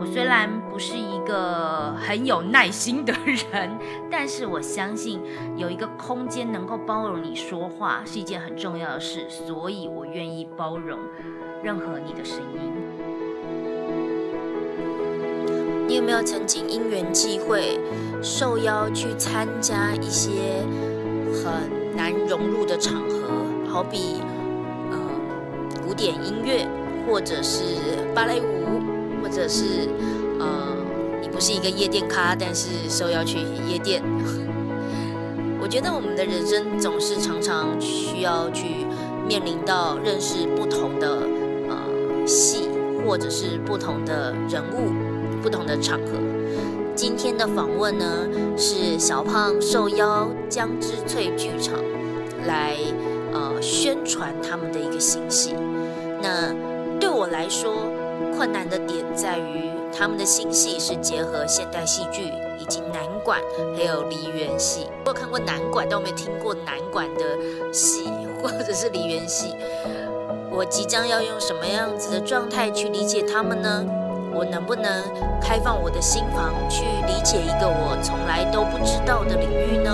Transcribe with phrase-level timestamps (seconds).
[0.00, 3.70] 我虽然不是一个很有耐心的人，
[4.10, 5.20] 但是我相信
[5.56, 10.98] 有一个空间能够包容你说话是一件很重要的事，所以我愿意包容
[11.62, 12.72] 任何你的声音。
[15.86, 17.78] 你有没有曾经因缘际会
[18.22, 20.30] 受邀去参加一些
[21.34, 24.22] 很难融入的场合，好比
[24.92, 24.98] 嗯
[25.86, 26.66] 古典音乐，
[27.06, 27.64] 或者是
[28.14, 28.59] 芭蕾舞，
[29.22, 29.88] 或者是
[30.38, 30.76] 呃
[31.20, 33.38] 你不是一个夜店咖，但是受邀去
[33.68, 34.02] 夜店。
[35.62, 38.86] 我觉得我们的人生总是常常需要去
[39.26, 41.18] 面临到认识不同的
[41.68, 42.68] 呃戏，
[43.06, 44.90] 或者是不同的人物。
[45.42, 46.20] 不同的场合，
[46.94, 51.82] 今天的访问呢是小胖受邀江之翠剧场
[52.46, 52.76] 来
[53.32, 55.54] 呃宣传他们的一个新戏。
[56.20, 56.52] 那
[57.00, 57.90] 对我来说，
[58.36, 63.40] 困难的点在于他们的新戏是结合现代戏剧以及南管
[63.76, 64.86] 还有梨园戏。
[65.04, 68.04] 我有看过南管，但我没听过南管的戏
[68.42, 69.54] 或者是梨园戏。
[70.50, 73.84] 我即将要用什么样子的状态去理解他们呢？
[74.32, 75.02] 我能不能
[75.40, 79.92] 开放我的心房，去理解一个我从来都不知道的领域呢？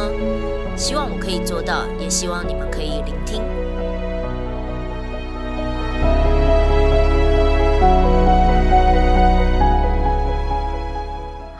[0.77, 3.43] 希望我可以做到，也希望你们可以聆听。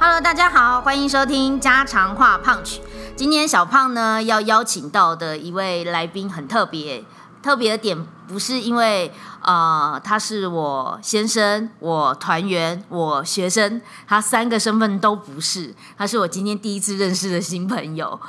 [0.09, 2.81] Hello，大家好，欢迎收听家常话胖曲。
[3.17, 7.05] 今天小胖呢要邀请到的一位来宾很特别。
[7.43, 18.21] 特别的点不是因为呃他是我先生、我团员、我学生，他三个身份都不是，他是我今天第一次认识的新朋友。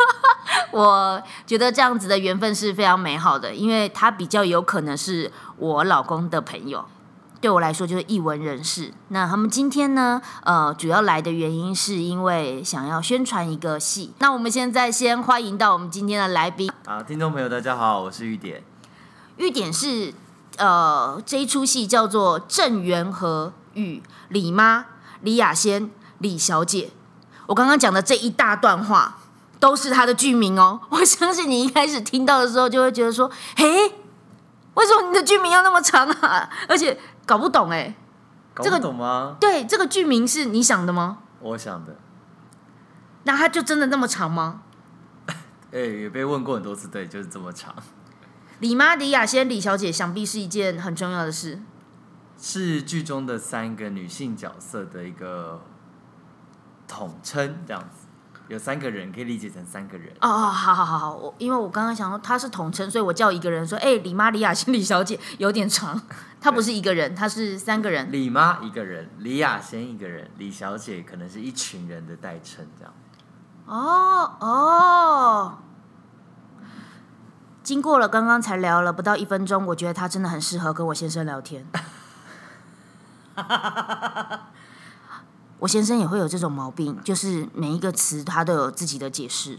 [0.70, 6.84] 我觉得这样子的缘分是非常美好的，因为他比较有可能是我老公的朋友。
[7.40, 8.92] 对我来说就是译文人士。
[9.08, 10.20] 那他们今天呢？
[10.42, 14.12] 呃，主要来的原因是因为想要宣传一个戏。
[14.18, 16.70] 那我们现在先欢迎到我们今天的来宾。
[16.86, 18.64] 啊，听众朋友大家好，我是玉典。
[19.36, 20.14] 玉典是
[20.56, 24.86] 呃这一出戏叫做郑元和与李妈
[25.20, 26.90] 李雅仙李小姐。
[27.46, 29.18] 我刚刚讲的这一大段话
[29.60, 30.80] 都是他的剧名哦。
[30.88, 33.92] 我相信你一开始听到的时候就会觉得说，嘿，
[34.74, 36.48] 为什么你的剧名要那么长啊？
[36.66, 36.98] 而且。
[37.26, 37.94] 搞不懂哎，
[38.54, 39.36] 这个懂吗？
[39.38, 41.18] 对，这个剧名是你想的吗？
[41.40, 41.96] 我想的。
[43.24, 44.62] 那它就真的那么长吗？
[45.72, 47.74] 哎，也被问过很多次，对，就是这么长。
[48.60, 51.60] 李妈、李雅仙、李小姐，想必是一件很重要的事。
[52.38, 55.62] 是剧中的三个女性角色的一个
[56.86, 58.05] 统称，这样子。
[58.48, 66.00] 有三个人可以理解成三个人哦哦，好好好好，我因为我刚刚想说他是统称，所以我叫一个人说，哎，李妈李雅仙李小姐有点长，
[66.40, 68.12] 她不是一个人，她是三个人。
[68.12, 72.94] 李妈一个人，李雅仙一个人，李小姐可能是一群人的代称，这样。
[73.66, 75.58] 哦哦，
[77.64, 81.66] 经过了刚刚才聊了不到一分钟，我觉得他真的很适合跟我先生聊天。
[85.58, 89.58] 我先生也会有这种毛病，就是每一个词他都有自己的解释，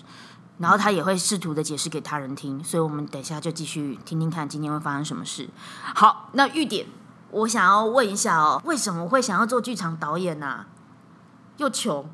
[0.60, 5.50] 然后他也会试图的解释给他人听，所以我们等一下就继续听听看今天会发生什么事。
[5.96, 6.86] 好，那玉典，
[7.32, 10.66] 我想要问一下哦，为什么会想要做剧场导演呢？
[11.58, 12.08] 又穷，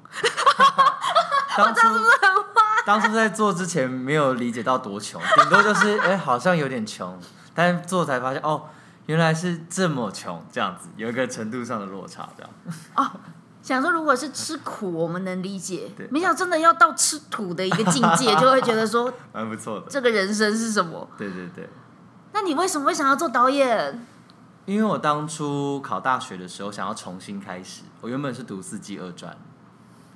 [1.58, 1.82] 当初
[2.86, 7.20] 当初在做之前没有理解到多穷，顶多就是哎好像有点穷，
[7.54, 8.70] 但做才发现哦
[9.08, 12.50] 原来是这么穷，这样子有一个程度上的落差，这样
[12.94, 13.12] 啊。
[13.64, 15.90] 想说，如果是吃苦，我们能理解。
[16.12, 19.86] 没想到真的要到吃土的一个境界， 就会觉得说蛮不错的。
[19.90, 21.10] 这个人生是什么？
[21.18, 21.70] 对对对。
[22.34, 24.06] 那你为什么会想要做导演？
[24.66, 27.84] 因为我当初考大学的时候想要重新开始。
[28.02, 29.34] 我原本是读四季二专，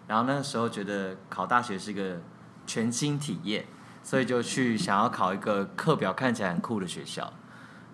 [0.07, 2.19] 然后那个时候觉得考大学是个
[2.65, 3.65] 全新体验，
[4.03, 7.31] 所以就去想要考一个课表看起来很酷的学校。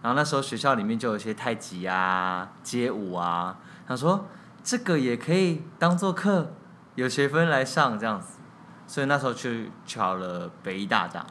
[0.02, 4.26] 然后那时候学校里面就有一些太极啊、街舞啊，他说。
[4.64, 6.54] 这个也可以当做课，
[6.96, 8.40] 有学分来上这样子，
[8.88, 11.28] 所以那时候去考了北医大这样，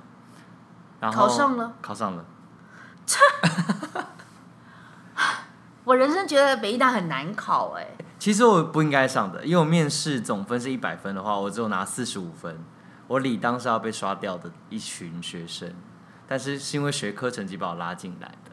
[1.00, 2.24] 然后考上了，考上了。
[5.84, 7.86] 我人生觉得北医大很难考哎。
[8.18, 12.62] 其实我不应该上的，因为我面试总分是一百分的话，我只有拿四十五分，
[13.08, 15.74] 我理当是要被刷掉的一群学生，
[16.28, 18.51] 但是是因为学科成绩把我拉进来的。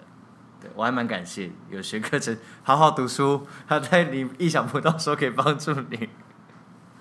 [0.62, 6.10] 对我还蛮感谢有学科成，好好读书，他在你意想不到时候可以帮助你。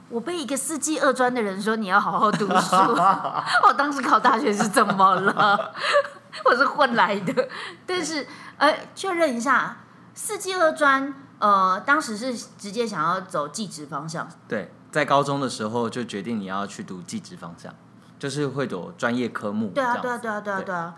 [0.08, 2.76] 我被一个四季二专的人说你要好好读书，
[3.66, 5.74] 我当时考大学是怎么了？
[6.44, 7.48] 我是混来的，
[7.84, 8.26] 但是
[8.58, 9.78] 呃，确认一下，
[10.14, 17.74] 四季二专，呃，当时是直接想要走技职方向，对，在高中的时候就决定你要去读技职方向，
[18.18, 19.70] 就是会走专业科目。
[19.74, 20.94] 对啊，对啊，对啊，对啊，对啊。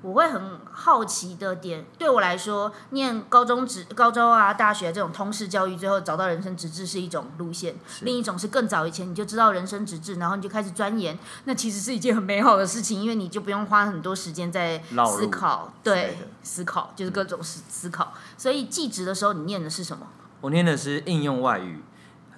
[0.00, 18.12] 我会很好奇的点，对我来说，念高中职、高中啊、大学这种通识教育，最后找到人生直至是一种路线；另一种是更早以前你就知道人生直至，然后你就开始钻研，那其实是一件很美好的事情，因为你就不用花很多时间在思考，对，思考就是各种思思考。
[18.36, 20.08] 所以记职的时候，你念的是什么？
[20.40, 21.80] 我念的是应用外语，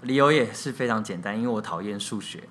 [0.02, 2.46] 理由也是非常简单，因为我讨厌数学。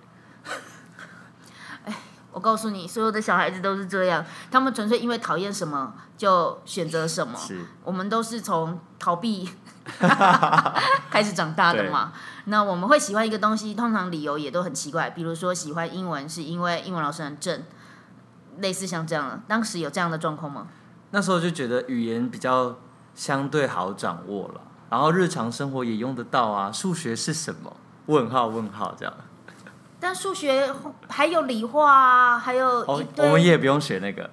[2.33, 7.38] 我告诉你，所有的小孩子都是这样，他们纯粹因为讨厌什么就选择什么。
[7.38, 9.50] 是，我们都是从逃避
[11.09, 12.12] 开始长大的嘛。
[12.45, 17.63] 那我们会喜欢一个东西，通常理由也都很奇怪，比如说喜欢英文是因为英文老师很正，
[18.57, 19.39] 类似像这样的。
[19.47, 20.68] 当时有这样的状况吗？
[21.12, 22.75] 那时候就觉得语言比较
[23.13, 26.71] 相对好掌握了，然后日常生活也用得到啊。
[26.71, 27.71] 数学是什么？
[28.07, 29.13] 问号问号这样。
[30.03, 30.69] 但数学
[31.07, 34.29] 还有理化啊，还有哦，我们也不用学那个。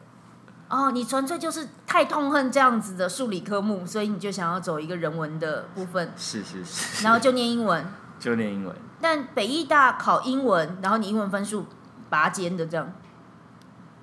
[0.68, 6.12] 哦，你纯粹就是太痛恨这样子的数理科目，所以你就想要走一个人文的部分。
[6.16, 7.04] 是是是。
[7.04, 7.86] 然后就念英文。
[8.18, 8.74] 就念英文。
[9.00, 11.66] 但北艺大考英文，然后你英文分数
[12.08, 12.92] 拔尖的这样。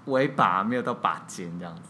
[0.05, 1.81] 尾拔没有到拔尖这样子。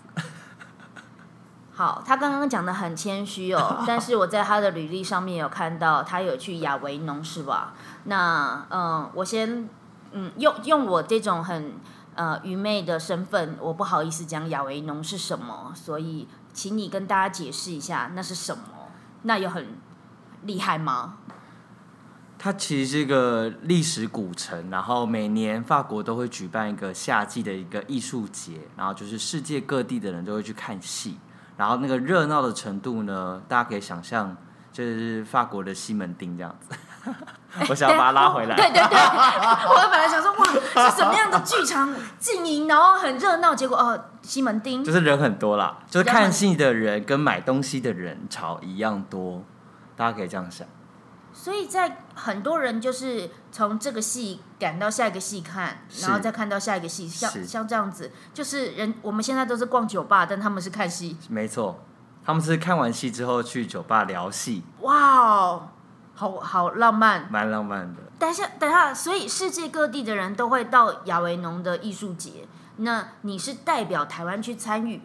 [1.78, 7.76] 好，他刚刚讲的很谦虚哦， 但是我在他的履历上面有看到他有去亚维农是吧？
[8.06, 9.70] 那嗯，我先
[10.12, 11.74] 嗯用用我这种很
[12.16, 18.64] 呃愚昧的身份，我不好意思讲亚维农是什么，所以请你跟大家解释一下那是什么？
[19.22, 19.78] 那有很
[20.42, 21.18] 厉害吗？
[22.40, 31.20] 它其实是一个历史古城，然后每年法国都会举办一个夏季的一个艺术节，然后就是世界各地的人都会去看戏。
[31.58, 34.38] 然后那个热闹的程度呢，大家可以想象，
[34.72, 36.78] 就是法国的西门町这样子。
[37.70, 38.56] 我想要把它拉回来。
[38.56, 49.44] 对 对对，我本来想说，哇，是什么样的剧场经营，然后很热闹，结果哦，西门町就是人很多啦，就是看戏的人跟买东西的人潮一样多，
[49.96, 50.68] 大家可以这样想。
[51.40, 61.16] 所以在很多人就是从这个戏赶到下一个戏看，然后再看到下一个戏，像像这样子，就是人我们现在都是逛酒吧，但他们是看戏。
[61.30, 61.80] 没错，
[62.26, 64.64] 他们是看完戏之后去酒吧聊戏。
[64.82, 65.70] 哇哦，
[66.16, 68.02] 好好浪漫，蛮浪漫的。
[68.18, 72.48] 等下，等下，所以世界各地的人都会到亚维农的艺术节，
[72.78, 75.04] 那你是代表台湾去参与？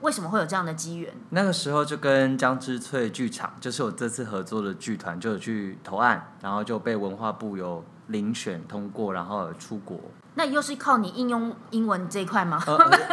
[0.00, 1.12] 为什么会有这样的机缘？
[1.30, 9.98] 那个时候就跟江之翠剧场，就是我这次合作的剧团，就有去投案，然后就被文化部有遴选通过，然后出国。
[10.34, 12.62] 那又是靠你应用英文这一块吗？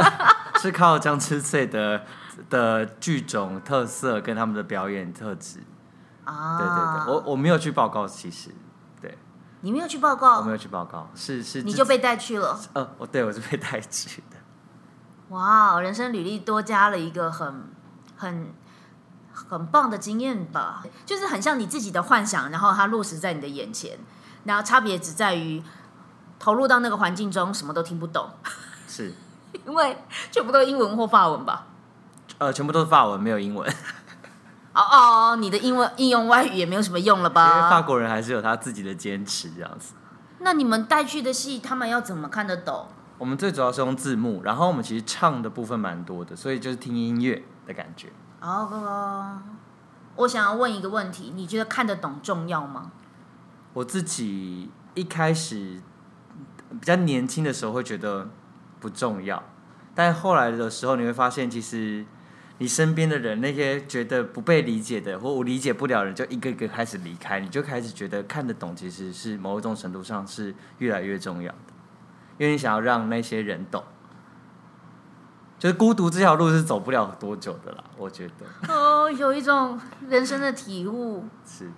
[0.59, 2.03] 是靠江之翠的
[2.49, 5.59] 的剧种特色跟他们的表演特质
[6.25, 6.57] 啊。
[6.57, 8.49] 对对对，我我没有去报告，其实
[9.01, 9.17] 对。
[9.61, 10.39] 你没有去报告？
[10.39, 11.61] 我没有去报告，是是。
[11.63, 12.59] 你就被带去了？
[12.73, 14.37] 呃，我对我是被带去的。
[15.33, 17.63] 哇，人生履历多加了一个很
[18.15, 18.53] 很
[19.33, 23.97] 很棒的经验吧，就是很像你自己的幻想，然后它落实在你的眼前，
[24.43, 25.63] 然后差别只在于
[26.37, 28.29] 投入到那个环境中，什么都听不懂，
[28.87, 29.11] 是
[29.65, 29.97] 因为
[30.31, 31.65] 全部都英文或法文吧？
[32.37, 33.67] 呃，全部都是法文，没有英文。
[34.75, 37.57] 哦哦，你的英文应用外语也没有什么用了吧？
[37.57, 39.95] 因为法国人还是有他自己的坚持，这样子。
[40.39, 42.87] 那你们带去的戏，他们要怎么看得懂？
[43.17, 48.09] 我们最主要是用字幕，然后我们其实唱的部分蛮多的，所以就是听音乐的感觉。
[48.41, 49.41] 哦，
[50.15, 52.91] 我想要问一个问题，你觉得看得懂重要吗？
[53.73, 55.81] 我自己一开始
[56.69, 58.29] 比较年轻的时候会觉得
[58.79, 59.41] 不重要，
[59.95, 62.05] 但后来的时候你会发现，其实
[62.57, 71.72] 你身边的人那些觉得不被理解的或我理解不了的人，就一个一个开始离开，你就开始觉得看得懂其实是某一种程度上是越来越重要的。
[72.37, 73.83] 因为你想要让那些人懂，
[75.59, 78.73] 就是孤独这条路是走不了多久的啦，我觉得。
[78.73, 81.25] 哦，有一种人生的体悟。
[81.45, 81.71] 是。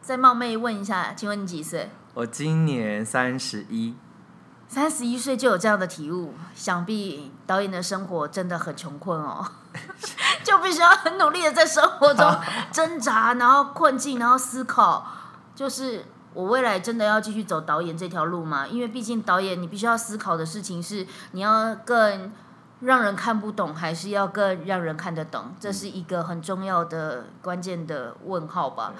[0.00, 1.90] 再冒昧问一下，请问你几岁？
[2.12, 3.96] 我今年三十一。
[4.68, 9.46] 三十一岁就有这样的体悟，想必导演的生活真的很穷困哦，
[10.42, 12.36] 就必须要很努力的在生活中
[12.72, 15.06] 挣扎，然后困境，然后思考，
[15.54, 18.66] 就是我未来真的要继续走导演这条路吗？
[18.66, 22.32] 因为毕竟导演，你必须要思考的事情是，你要更
[22.80, 25.54] 让人看不懂，还是要更让人看得懂？
[25.58, 28.92] 这是一个很重要的关键的问号吧。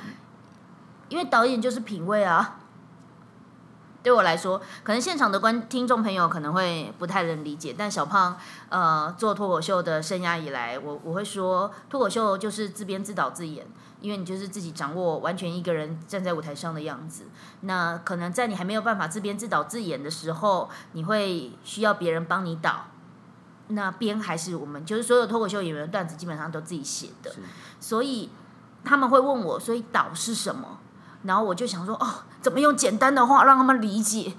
[1.09, 2.61] 因为导演就是品味啊。
[4.05, 8.37] 对我来说，可能现场的观听众朋友可能会不太能理解，但小胖
[8.69, 13.67] 呃做脱口秀的生涯以来，我我会说脱口秀就是自编自导自演，
[14.03, 17.25] 因为你就是自己掌握完全一个人站在舞台上的样子。
[17.63, 22.89] 那可能在你还没有办法自编自导自演的时候，你会需要别人帮你导。
[23.69, 27.35] 那编还是我们就是所有脱口秀演员的段子基本上都自己写的，
[27.81, 28.29] 所以
[28.85, 30.81] 他们会问我，所以导是什么？
[31.25, 34.33] 然后我就想说，哦，怎么用简单的话让他们理解？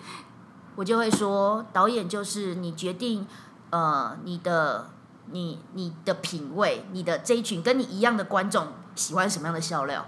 [0.75, 3.27] 我就会说，导演就是你决定，
[3.69, 4.89] 呃，你的
[5.31, 10.05] 你你的品味，你的这一群跟你一样的观众喜欢什么样的笑料？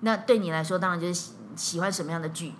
[0.00, 2.54] 那对你来说，当然就是喜喜欢什么样的剧。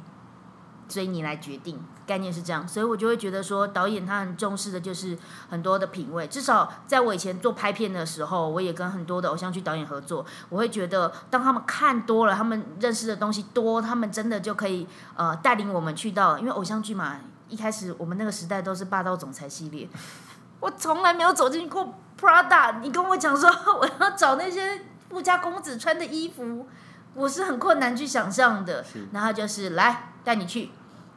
[0.89, 1.79] 所以你来决定，
[2.11, 5.17] 概念是这样，所以我就会觉得说，导演他很重视的就是
[5.49, 6.27] 很多的品味。
[6.27, 19.89] 至少在我以前做拍片的时候，我也跟很多的偶像剧导演合作，我会觉得，当他们看多了，他们认识的东西多，他们真的就可以呃带领我们去到，因为偶像剧嘛，一开始我们那个时代都是霸道总裁系列，
[20.59, 23.49] 我从来没有走进过 Prada，你跟我讲说
[23.79, 26.67] 我要找那些富家公子穿的衣服，
[27.15, 28.85] 我是很困难去想象的。
[29.13, 30.71] 然后就是来带你去。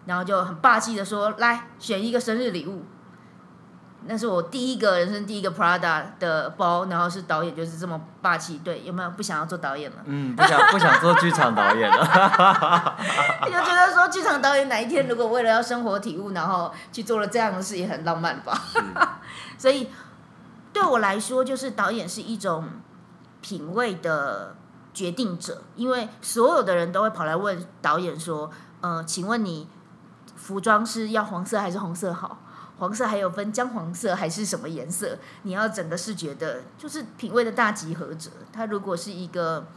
[0.06, 2.86] 然后就很霸气的说：“来选一个生日礼物。”
[4.06, 8.60] 那是我第一个人生第一个 Prada 的包，然后是导演就是这么霸气。
[8.62, 9.98] 对，有没有不想要做导演了？
[10.04, 11.98] 嗯，不想不想做剧场导演了。
[13.46, 18.62] 就觉得说剧场导演哪一天如果为了要生活体悟，然后去做了这样的事，也很浪漫吧。
[19.58, 19.88] 所以
[20.74, 22.68] 对我来说，就是导演是一种
[23.40, 24.54] 品味的
[24.94, 28.52] 决定者，因为所有的人都会跑来问导演说
[28.84, 29.70] ：“嗯，请问你？”
[30.44, 32.38] 服装是要黄色还是红色好？
[32.78, 35.18] 黄色还有分姜黄色还是什么颜色？
[35.44, 38.30] 你要整个视觉的，就是品味的大集合者。
[38.52, 39.68] 他如果是一个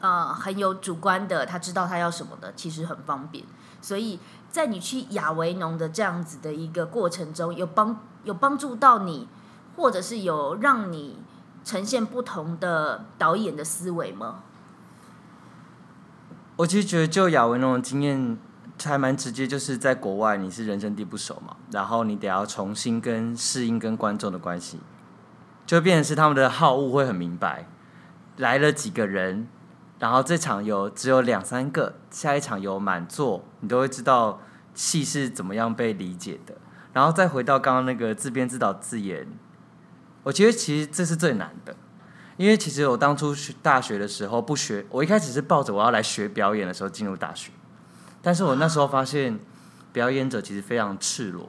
[0.00, 3.42] 呃很有主观的，他知道他要什么的，其实很方便。
[3.80, 9.26] 所以在你去亚维农的这样子的一个过程中，有帮有帮助到你，
[9.76, 11.18] 或者是有让你
[11.64, 14.42] 呈现不同的导演的思维吗？
[16.56, 18.36] 我其实觉得就亚维农的经验。
[18.84, 24.78] 还蛮直接，就是在国外你是人生地不熟嘛，然后你得要重新跟适应跟观众的关系，
[25.66, 27.66] 就变成是他们的好恶会很明白，
[28.36, 29.48] 来了几个人，
[29.98, 34.40] 然后这场有只有两三个，下一场有满座，你都会知道
[34.74, 36.54] 戏是怎么样被理解的。
[36.92, 39.26] 然后再回到刚刚那个自编自导自演，
[40.22, 41.76] 我觉得其实这是最难的，
[42.36, 47.52] 因为其实我当初学大学的时候不学，我一开始是抱着我要来学表演的时候进入大学。
[48.20, 49.38] 但是我那时候发现，
[49.92, 51.48] 表演者其实非常赤裸，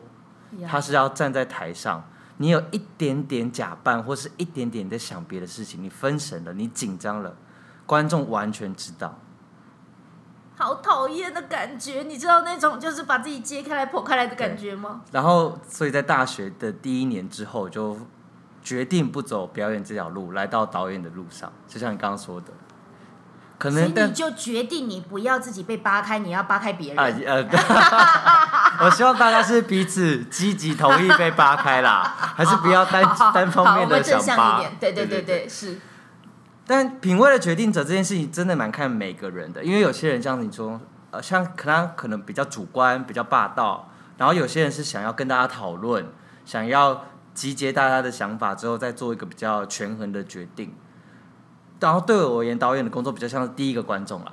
[0.67, 2.03] 他是要站在台上，
[2.37, 7.35] 你有一点点假扮或是一点点在想别的事情，你分神了，你紧张了，
[7.85, 9.17] 观众完全知道。
[10.55, 15.01] 好讨厌的感觉，你知道那种就是把自己揭开来剖开来的感觉吗？
[15.11, 17.97] 然后，所以在大学的第一年之后，就
[18.61, 22.47] 决定不走表演这条路，来到导演的路上，就像你刚刚说的。
[23.59, 27.23] 可能你就决定你不要自己被扒开，你要扒开别人。
[27.27, 27.45] 呃，
[28.85, 32.01] 我希望大家是彼此积极同意被扒开啦，
[32.37, 34.63] 还是不要单单方面的想扒。
[34.79, 35.77] 对对对对，是。
[36.65, 40.79] 但品味的决定者这件事情真的蛮看每个人的，因为有些人像你说，
[41.11, 46.05] 呃，像可能可能比较主观、比较霸道，然后有些人是想要跟大家讨论，
[46.45, 50.73] 想要集结大家的想法之后再做一个比较权衡的决定。
[51.79, 54.31] 然后对我而言，导演的工作比较像是第一个观众啦。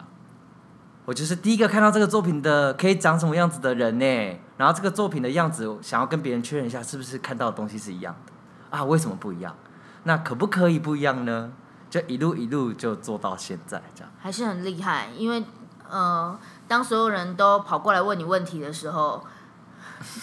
[1.05, 4.41] 我就是第一个看到这个作品的可以长什么样子的人呢？
[4.57, 8.33] 然后这个作品的样子，想要跟别人确认一下，是不是看到的东西是一样的
[8.77, 8.83] 啊？
[8.83, 9.55] 为什么不一样？
[10.03, 11.53] 那可不可以不一样呢？
[11.89, 15.07] 就一路一路就做到现在这样，还是很厉害。
[15.17, 15.45] 因为
[15.89, 16.37] 呃，
[16.67, 19.25] 当所有人都跑过来问你问题的时候，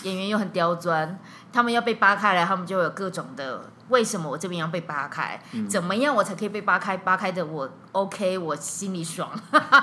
[0.03, 1.17] 演员又很刁钻，
[1.53, 3.61] 他们要被扒开来，他们就有各种的。
[3.89, 5.41] 为什么我这边要被扒开？
[5.69, 6.95] 怎么样我才可以被扒开？
[6.95, 9.29] 扒开的我 OK，我心里爽。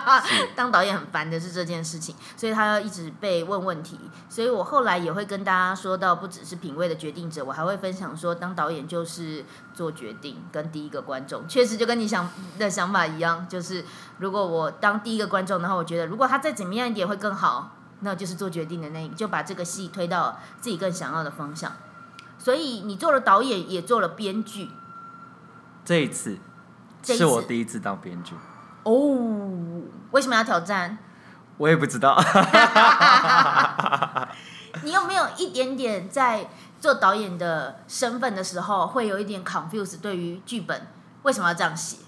[0.57, 3.99] 当导演很烦的是这件事情，所以他要一直被问问题。
[4.29, 12.29] 所以我后来也会跟大家说到，不只是品味的决定者，我还会分享说，当导演就是做决定，跟第一个观众确实就跟你想
[12.59, 13.85] 的想法一样，就是
[14.19, 21.71] 如果我当第一个观众，然后我觉得如果他再怎么样一点会更好，那就是做决定的那，就把这个戏推到自己更想要的方向。
[22.41, 24.71] 所以你做了导演，也做了编剧。
[25.85, 26.39] 这一次
[27.03, 28.35] 是我第一次当编剧。
[28.85, 30.97] 哦，为什么要挑战？
[31.59, 32.19] 我也不知道。
[34.83, 36.49] 你有没有一点点在
[36.81, 40.87] 做导演的身份的时候，会有一点 confuse 对于剧本
[41.25, 41.99] 为什么要这样写？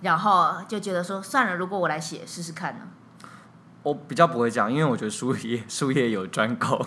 [0.00, 2.86] 然后就觉得说算了，如果我来写试试看呢？
[3.84, 6.84] 我比较不会这样，因为我觉得术业术业有专攻。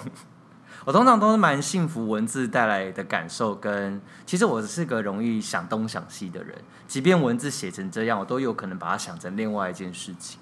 [0.85, 6.57] 我通常都是蛮幸福文字带来的感受，跟其实我是个容易想东想西的人，
[6.87, 10.39] 即便文字写成这样，我都有可能把它想成另外一件事情。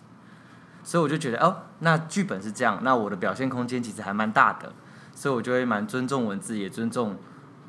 [0.82, 4.72] 所以我就觉得哦，那剧本是这样，那我的表现空间其实还蛮大的，
[5.14, 7.18] 所以我就会蛮尊重文字，也尊重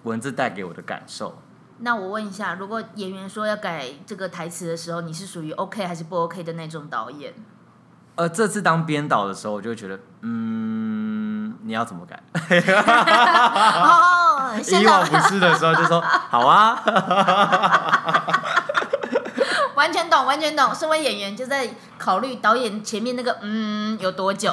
[0.05, 1.43] 文字带给我的感受。
[1.79, 7.35] 那我问一下，如果演员说要改这个台词的时候，你是属于 OK 还是不 OK 的那种导演？
[8.15, 11.10] 呃，这次当编导的时候，我就觉得，嗯，
[11.63, 12.21] 你要怎么改？
[13.81, 16.83] 哦，以往不是的时候就说好啊，
[19.75, 20.75] 完全懂，完全懂。
[20.75, 24.53] 身为演员，就在考虑导演前面那个嗯有多久。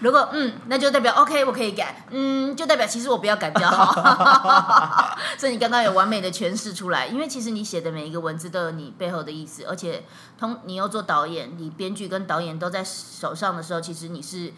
[0.00, 2.04] 如果嗯，那就代表 OK，我可以改。
[2.10, 5.16] 嗯，就代表其实我不要改比较好。
[5.36, 10.04] 所以你刚刚有完美的诠释出来，因为其实你写的每一个文字都有你背后的意思，而且
[10.38, 14.52] 通你又做导演，你编剧跟导演都在手上的时候，其实你是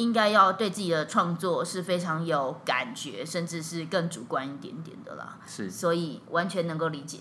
[0.00, 5.36] 应该要对自己的创作是非常有感觉，甚至是更主观一点点的啦。
[5.46, 7.18] 是，所以完全能够理解。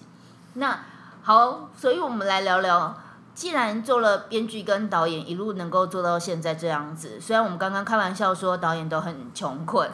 [0.53, 0.79] 那
[1.21, 2.97] 好，所以我们来聊聊。
[3.35, 9.89] 既然做了编剧跟导演，一路能够做到现在这样子，虽然我们刚刚开玩笑说导演都很穷困，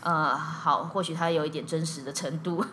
[0.00, 2.64] 呃，好，或许他有一点真实的程度，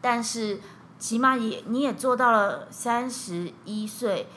[0.00, 0.60] 但是
[0.98, 4.28] 起码也你也做到了三十一岁。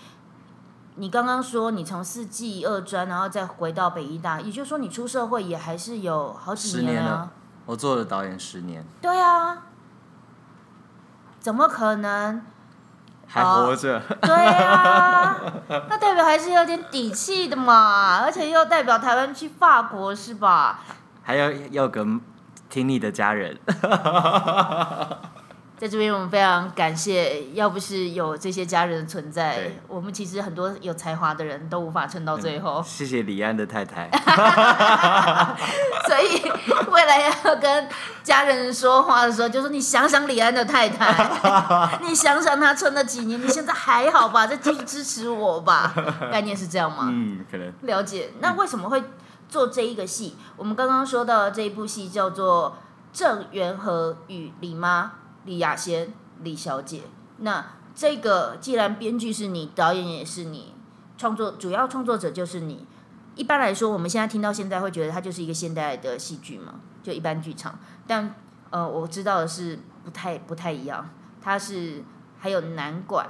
[0.99, 7.31] 你刚刚说你从四季二专，然后再回到北医大，也就是说你出社会也还是有好几年了。
[7.65, 8.83] 我做了导演十年。
[9.01, 9.59] 对啊，
[11.39, 12.41] 怎么可能？
[13.25, 15.39] 还活着，对啊，
[15.87, 20.81] 那代表还是有点底气的嘛，而且又代表台湾去法国是吧？
[21.23, 22.19] 还要要跟
[22.69, 23.57] 听你的家人。
[25.79, 27.51] 在这边，我们非常感谢。
[27.53, 32.83] 要不是有这些家人的存在，我们其实很多有才华的人都无法撑到最后。
[32.85, 34.09] 谢谢李安的太太。
[36.05, 36.51] 所以
[36.91, 37.87] 未来要跟
[38.21, 44.45] 家人说话的时候，就说你想想李安的太太，你想想他撑了几年，你现在还好吧？
[44.45, 45.93] 再继续支持我吧。
[46.29, 47.07] 概念是这样吗？
[47.09, 47.71] 嗯，可能。
[47.83, 48.31] 了解。
[48.41, 49.01] 那为什么会
[49.47, 50.35] 做这一个戏？
[50.57, 52.75] 我们刚刚说到这一部戏叫做
[53.17, 55.05] 《郑元和与李妈》。
[55.49, 57.01] 李雅仙，李小姐。
[57.39, 60.75] 那这个既然编剧是你，导演也是你，
[61.17, 62.85] 创作主要创作者就是你。
[63.33, 67.79] 一般来说，我们现在听到现在会觉得它就是一个现代的戏剧嘛，就一般剧场。
[68.05, 68.35] 但
[68.69, 71.09] 呃，我知道的是不太不太一样，
[71.41, 72.03] 它是
[72.37, 73.27] 还有南管，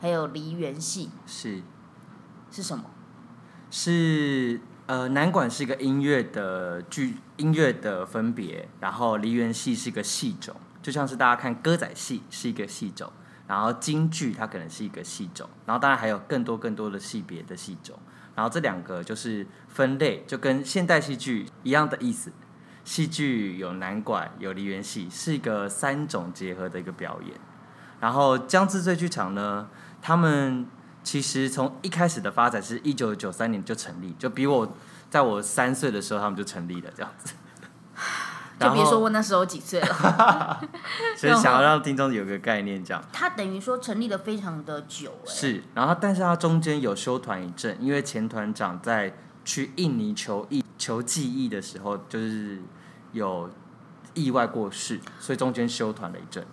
[0.00, 1.10] 还有梨园戏。
[1.26, 1.62] 是
[2.50, 2.86] 是什么？
[3.70, 10.56] 是呃，南管是一个音乐的剧，音乐的分别，然后梨园戏是一个戏种。
[10.82, 13.10] 就像是大家看歌仔戏是一个戏种，
[13.46, 17.98] 然后京剧它可能是一个戏种，然后当然还有更多更多的戏别的戏种，
[18.34, 22.32] 然后这两个就是分类，就跟现代戏剧一样的意思。
[22.84, 27.38] 戏剧有南管，有梨园戏，是一个三种结合的一个表演。
[28.00, 29.68] 然后江之最剧场呢，
[30.00, 30.66] 他们
[31.04, 34.76] 其实从一开始的发展是一九九三年就成立，就比我
[35.08, 37.34] 在我三岁的时候他们就成立了这样子。
[38.60, 40.60] 就别说我那时候几岁了，
[41.16, 43.02] 所以想要让听众有个概念，这样。
[43.12, 52.62] 他等于说成立的非常的久，是，然后但是他中间有休团一阵，因为前团长在去印尼求艺求技艺的时候，就是
[53.12, 53.50] 有
[54.14, 56.46] 意外过世，所以中间休团了一阵。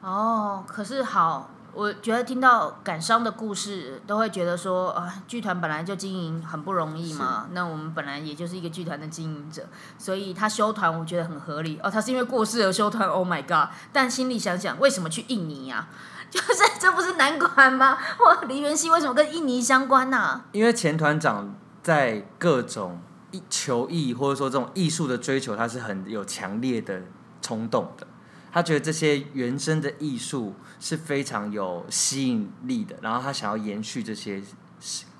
[0.00, 1.50] 哦，可是好。
[1.74, 7.46] 我觉得听到感伤的故事，都会觉得说啊，剧团本来就经营很不容易嘛。
[7.52, 11.80] 那我们本来也就是一个剧团的经营者，所以他休团，我觉得很合理。
[11.82, 13.72] 哦，他是因为过世而休团，Oh my god！
[13.90, 15.88] 但心里想想，为什么去印尼呀？
[16.30, 17.96] 就是这不是南管吗？
[18.26, 20.42] 哇，梨园戏为什么跟印尼相关呢？
[20.52, 23.00] 因为前团长在各种
[23.48, 27.02] 求艺或者说这种艺术的追求，他是很有强烈的
[27.40, 28.06] 冲动的。
[28.52, 34.42] 他觉得这些原生的艺术是非常有吸引力的，然后他想要延续这些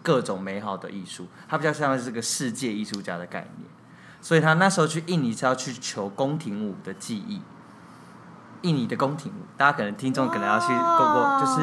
[0.03, 3.69] 各种美好的艺术，他比较像是个世界艺术家的概念，
[4.21, 7.41] 所以他那时候去印尼是要去求宫廷舞的技艺。
[8.61, 11.63] 印尼的宫廷舞，大家可能听众可能要去过过，就是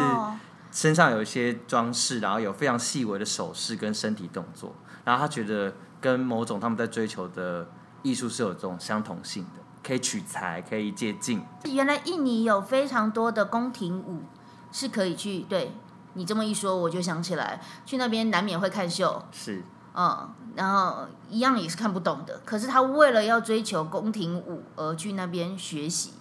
[0.69, 7.69] 身上有一些装饰，然后有非常细微的手势跟身体动作，然后他觉得跟某种他们在追求的
[8.01, 9.58] 艺术是有这种相同性的。
[9.83, 11.43] 可以取材，可以借镜。
[11.65, 14.23] 原来印尼有非常多的宫廷舞
[14.71, 15.41] 是可以去。
[15.41, 15.71] 对
[16.13, 19.23] 你这么一说，我就想起来，去那边难免会看秀。
[19.31, 19.63] 是，
[19.93, 22.41] 嗯，然后一样也是看不懂的。
[22.45, 26.13] 可是他为了要追求宫廷舞而去那边学习，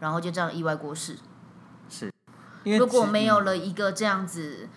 [0.00, 1.18] 然后就这样意外过世。
[1.88, 2.12] 是，
[2.64, 4.68] 因为如果没有了一个这样子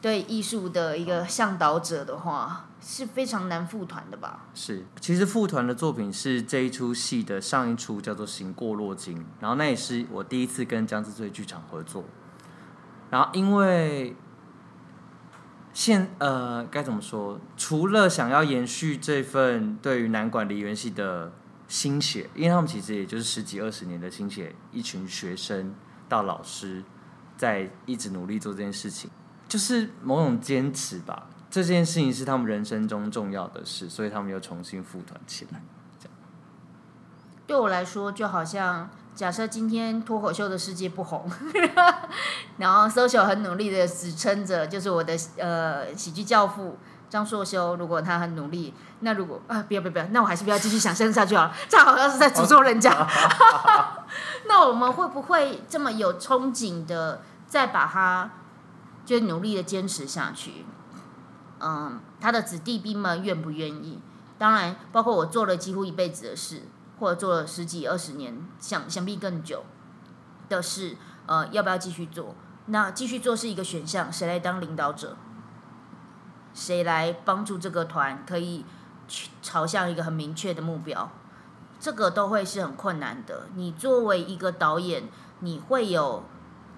[0.00, 4.46] 对艺术的一个向导者的话，是非常难复团的吧？
[4.54, 12.04] 是，其实复团的作品是这一出戏的上一出，叫做《行过洛金》，然后那也是我第一次跟江之翠剧场合作。
[13.10, 14.14] 然后因为
[15.72, 17.40] 现呃该怎么说？
[17.56, 21.32] 除了想要延续这份对于南管梨园系的
[21.66, 25.74] 心血，因为他们其实也就是十几二十年的心血，一群学生
[26.08, 26.84] 到老师，
[27.36, 29.10] 在一直努力做这件事情，
[29.48, 31.28] 就是某种坚持吧。
[31.62, 35.60] 这件事情是他们人生中重要的事，所以他们又重新复团起来。
[37.46, 41.30] 对我来说，就好像假设今天脱口秀的世界不红，
[42.58, 46.76] 然后 social 很努力的支撑着，就是我的呃喜剧教父
[47.08, 52.92] 张硕修，如果他很努力，那如果啊不要不要不要，那我还是不要继续想象下去好了， 这好像是在诅咒人家。
[54.46, 58.30] 那我们会不会这么有憧憬的，再把它
[59.04, 60.66] 就努力的坚持下去？
[61.60, 64.00] 嗯，他的子弟兵们愿不愿意？
[64.38, 66.62] 当然，包括我做了几乎一辈子的事，
[67.00, 69.64] 或者做了十几二十年，想想必更久
[70.48, 72.34] 的事，呃，要不要继续做？
[72.66, 75.16] 那继续做是一个选项，谁来当领导者？
[76.52, 78.64] 谁来帮助这个团可以
[79.06, 81.10] 去朝向一个很明确的目标？
[81.78, 83.48] 这个都会是很困难的。
[83.54, 85.04] 你作为一个导演，
[85.40, 86.24] 你会有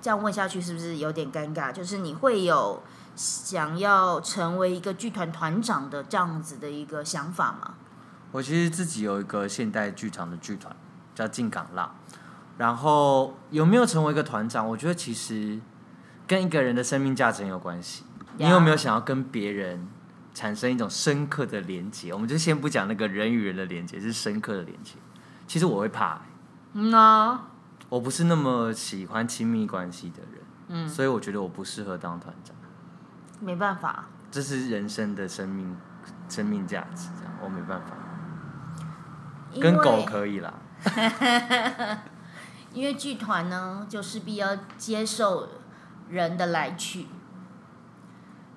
[0.01, 1.73] 这样问下去是不是有点尴尬？
[1.73, 2.83] 就是你会有
[3.19, 7.75] 想要成为一个剧团团长的这样子的一个想法吗？
[8.31, 10.75] 我其实自己有一个现代剧场的剧团，
[11.17, 11.97] 叫进港浪。
[12.59, 14.69] 然后有没有成为一个团长？
[14.69, 15.59] 我觉得其实
[16.29, 18.05] 跟一个人的生命价值很有关系。
[18.37, 19.89] 你有没有想要跟别人
[20.33, 22.13] 产生一种深刻的连接？
[22.13, 24.93] 我们就先不讲那个人与人的连接，是深刻的连接。
[25.49, 26.21] 其实我会怕、
[26.75, 27.49] 嗯啊，
[27.89, 32.55] 我不是那么喜欢亲密关系的人，嗯，所以我觉得我不适合当团长。
[33.41, 35.77] 没办法，这是人生的生命
[36.29, 37.93] 生命价值，这样我没办法。
[39.61, 40.53] 跟狗可以啦，
[42.73, 45.49] 因为剧团呢，就势必要接受
[46.11, 47.07] 人的来去。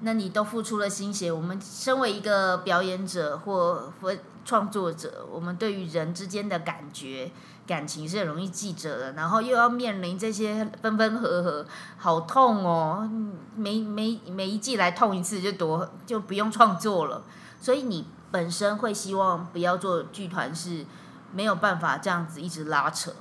[0.01, 4.11] 那你都付出了心血，我们身为一个表演者或或
[4.43, 7.31] 创作者，我们对于人之间的感觉、
[7.71, 11.65] 感情是很容易记着的，然后又要面临这些分分合合，
[11.97, 13.09] 好痛哦！
[13.55, 17.23] 每每每一季来痛一次就多就不用创作了，
[17.61, 20.85] 所以你本身会希望不要做剧团是
[21.31, 23.13] 没有办法这样子一直拉扯。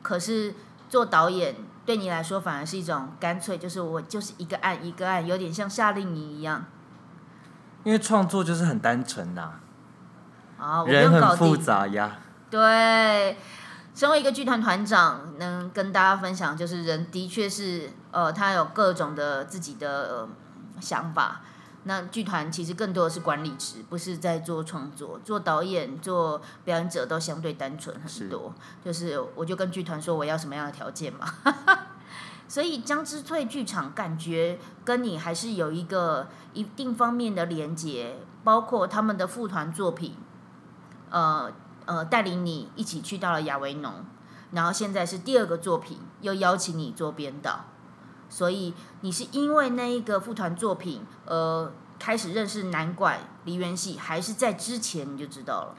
[0.00, 0.54] 可是
[0.88, 6.64] 做导演对你来说反而是一种干脆，就是我就是一个案一个案，有点像夏令营一样
[7.82, 9.54] 因为创作就是很单纯呐、
[10.58, 11.56] 啊，我不人用搞很复。
[11.56, 12.18] 杂呀。
[12.50, 13.36] 对，
[13.94, 20.28] 身为一个剧团团长，能跟大家分享，就是人的确是呃，他有各种的自己的、呃
[20.80, 21.40] 想法。
[21.84, 25.20] 那剧团其实更多的是管理职，不是在做创作。
[25.24, 28.52] 做导演、做表演者都相对单纯很是多。
[28.84, 31.26] 就是我就跟剧团说我要什么样的条件嘛。
[32.48, 40.16] 所以江之翠剧场感觉跟你还是有一个一定方面的连接，包括他们的副团作品，
[41.10, 41.52] 呃
[41.86, 44.04] 呃，带领你一起去到了亚维农，
[44.52, 47.64] 然后现在是第二个作品，又邀请你做编导，
[48.28, 55.74] 所以你是因为那一个副团作品，呃，开始认识南管梨园戏，还是在之前你就知道了？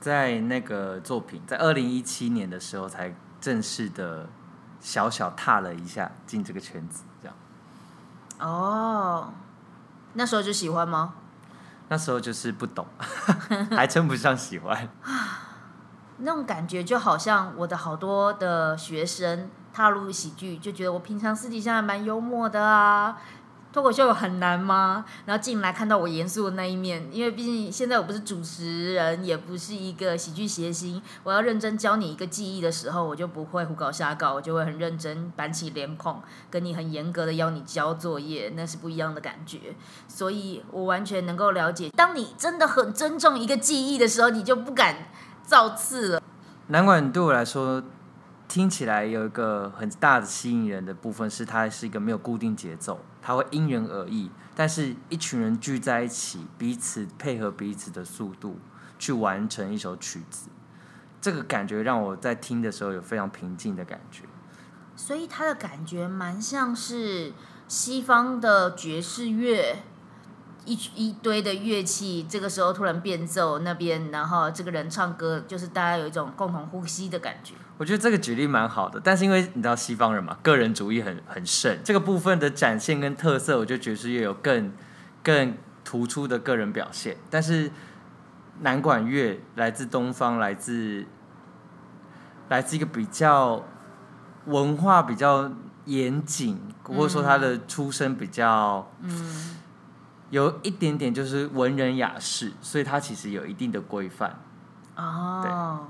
[0.00, 4.28] 在那个作品，在二零一七年的时候，才正式的
[4.80, 7.36] 小小踏了一下进这个圈子，这样。
[8.40, 9.32] 哦，
[10.14, 11.14] 那时候就喜欢吗？
[11.92, 12.86] 那时候就是不懂，
[13.76, 14.88] 还称不上喜欢。
[16.20, 23.18] 那种感觉就好像我的好多的学生踏入喜剧，就觉得我平常私底下还蛮幽默的啊。
[23.72, 25.04] 脱口秀很难吗？
[25.24, 39.58] 然后进来看到我严肃的那一面，因为毕竟现在我不是主持人，也不是一个喜剧谐星，我要认真教你一个技艺的时候，我就不会胡搞瞎搞，我就会很认真板起脸孔，跟你很严格的要你交作业，那是不一样的感觉。
[40.06, 45.08] 所以我完全能够了解，当你真的很尊重一个技艺的时候，你就不敢
[45.42, 46.22] 造次了。
[46.66, 47.82] 南管对我来说，
[48.46, 54.30] 听起来有一个很大的吸引人的部分是，它是一个没有固定节奏，它会因人而异。
[54.54, 58.58] 但是一群人聚在一起，彼此配合彼此的速度，
[58.98, 60.50] 去完成一首曲子，
[61.22, 64.24] 这个感觉让我在听的时候有非常平静的感觉。
[64.94, 67.32] 所以它的感觉蛮像是
[67.66, 69.82] 西方的爵士乐，
[70.66, 77.54] 一一堆的乐器，这个时候突然变奏，那边然后这个人唱歌，就是大家有一种共同呼吸的感觉。
[77.78, 84.72] 我觉得这个举例蛮好的，但是因为你知道西方人嘛，个人主义很很盛，这个部分的展现跟特色，我觉得爵士乐有更
[85.22, 87.16] 更突出的个人表现。
[87.28, 87.70] 但是
[88.60, 91.06] 南管乐来自东方，来自
[92.48, 93.64] 来自一个比较
[94.46, 95.50] 文化比较
[95.86, 99.56] 严谨，或者说他的出身比较嗯，
[100.30, 104.38] 有一点点就是文人雅士，所以他其实有一定的规范。
[104.94, 105.88] 哦，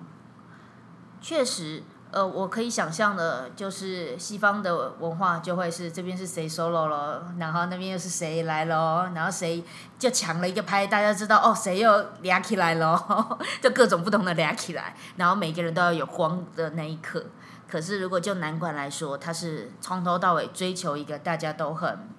[1.23, 9.63] 确实，呃，我可以想象的，就是西方的文化就会是这边是谁 solo 了，然后那边又是谁来了，然后谁
[9.99, 13.01] 就抢了一个拍，大家知道哦，谁又俩起来了，
[13.63, 17.25] 就各种不同的俩起来，然后每个人都要有光的那一刻。
[17.69, 22.11] 可是如果就男管来说，他是从头到尾追求一个大家都很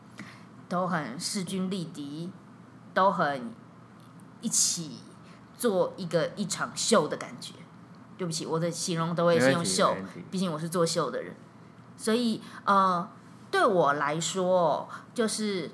[0.68, 2.32] 都很势均力敌，
[2.94, 3.54] 都很
[4.42, 5.02] 一起
[5.58, 7.54] 做一个一场秀的感觉。
[8.18, 9.96] 对不起，我的形容都会是用秀
[10.30, 11.36] 毕竟我是做秀的人，
[11.98, 13.10] 所以呃，
[13.50, 15.72] 对我来说，就是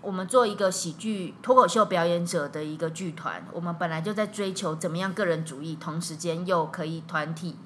[0.00, 7.56] 我们做一个喜剧脱口秀表演者的一个剧团，我们本来就在追求怎么样个人主义，同时间又可以团体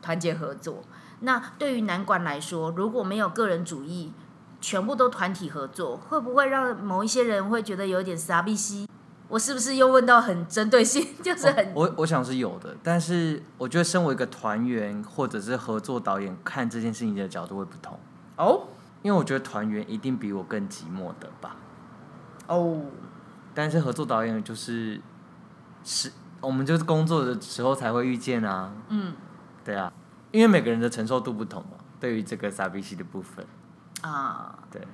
[0.00, 0.82] 团结合作。
[1.20, 4.12] 那对于南管来说，如果没有个人主义，
[4.60, 8.88] 全部都团体合作，会不会让某一些人会觉得有点傻逼西？
[9.30, 17.98] 我是不是又问到很针对性， 就是很、我我想是有的，但是我觉得身为一个团员或者是合作导演，看这件事情的角度会不同。
[18.36, 18.66] 哦？
[19.02, 21.56] 因为我觉得团员一定比我更寂寞的吧，
[22.48, 22.82] 哦，
[23.54, 25.00] 但是合作导演就是
[25.82, 26.12] 是
[26.42, 29.14] 我们就是工作的时候才会遇见啊，嗯。
[29.64, 29.92] 对啊，
[30.32, 33.46] 因为每个人的承受度不同嘛，对于这个傻逼戏的部分，
[34.02, 34.86] 啊，对，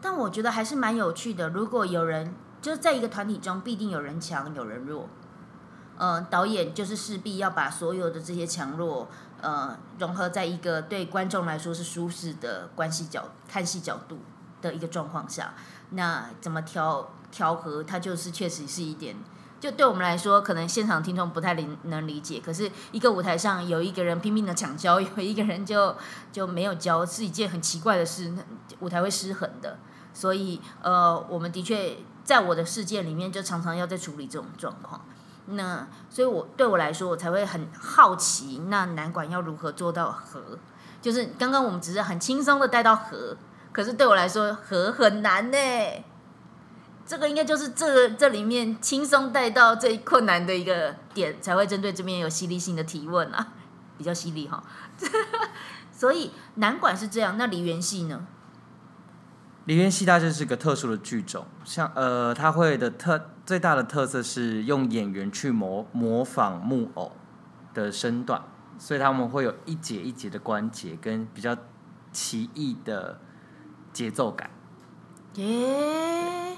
[0.00, 1.48] 但我觉得还是蛮有趣的。
[1.50, 2.32] 如果有人
[2.64, 5.06] 就是在一个团体中，必定有人强有人弱。
[5.98, 9.06] 呃，导演就是势必要把所有的这些强弱，
[9.42, 14.20] 呃，融合在一个对观众来说是舒适的关系角看戏角度
[14.62, 15.52] 的一个状况下，
[15.90, 19.14] 那怎么调调和，它就是确实是一点。
[19.60, 25.94] 就对我们来说，可能现场听众不太理能理解，可是一个舞台上有一个人拼命的抢焦，有一个人就
[26.32, 28.32] 就没有焦，是一件很奇怪的事，
[28.80, 29.76] 舞台会失衡的。
[30.12, 35.00] 所以，呃，我们的确在我的世界里面，就常常要在处理这种状况。
[35.46, 40.58] 那所以我，对我来说，我才会很好奇，那南管要如何做到和？
[41.02, 43.36] 就是刚刚我们只是很轻松的带到和，
[43.70, 45.58] 可是对我来说，和很难呢。
[47.06, 53.48] 这个应该就是这这里面轻松带到最困难的一个点，才会针对这边有犀利性的提问啊，
[53.98, 54.64] 比较犀利哈。
[55.92, 58.26] 所以南管是这样，那梨园戏呢？
[59.66, 67.12] 梨园戏它就是个特殊的剧种，像呃，它会的特最大的特色是用演员去模模仿木偶
[67.72, 68.42] 的身段，
[68.78, 71.56] 所以他们会有一节一节的关节跟比较
[72.12, 73.18] 奇异的
[73.92, 74.50] 节奏感。
[75.36, 76.56] 耶、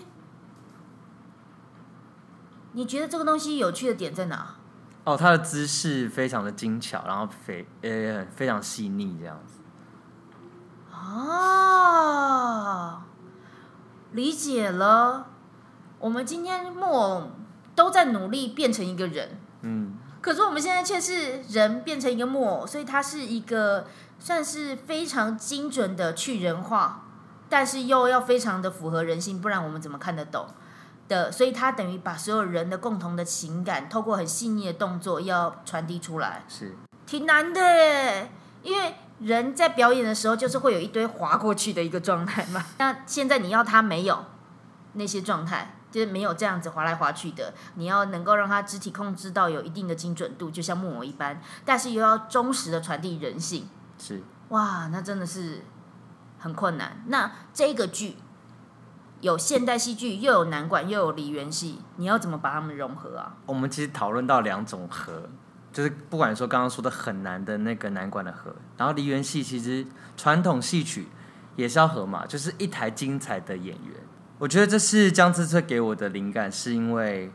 [2.72, 4.56] 你觉得这个东西有趣的点在哪？
[5.04, 9.60] 哦，它的姿势非常的精巧，然后非呃非常细腻这样子。
[11.04, 12.62] 哦，
[14.12, 15.26] 理解了。
[15.98, 17.30] 我们今天木偶
[17.74, 23.86] 都在努力变成一个人，嗯，可是我们现在却是人变成一个木偶，所以它是一个
[24.18, 27.04] 算是非常精准的去人化，
[27.48, 30.46] 但是又要非常的符合人性，不然我们怎么看得懂
[31.08, 31.32] 的？
[31.32, 36.44] 所以它等于把所有人的共同的情感，透过很细腻的动作要传递出来。
[36.48, 38.30] 是挺难的耶，
[38.62, 42.64] 因为人在表演的时候就是会有一堆滑过去的一个状态嘛。
[42.78, 44.24] 那现在你要他没有
[44.92, 53.68] 那些状态，就是没有这样子滑来滑去的，你要能够让他肢体控制到有一定的精准度，就像木偶一般，但是又要忠实的传递人性。
[53.98, 55.64] 是，哇，那真的是
[56.38, 57.02] 很困难。
[57.06, 58.18] 那这个剧
[59.22, 63.36] 有现代戏剧，又有南管，又有梨园戏，你要怎么把它们融合啊？
[63.46, 65.30] 我们其实讨论到两种和，
[65.76, 69.84] 就是不管说刚刚说的很难的那个难管的和，然后梨园戏其实
[70.16, 71.06] 传统戏曲
[71.54, 73.94] 也是要和嘛，就是一台精彩的演员。
[74.38, 77.30] 我觉得这是江之翠给我的灵感，是因为